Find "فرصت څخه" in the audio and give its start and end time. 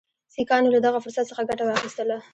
1.03-1.47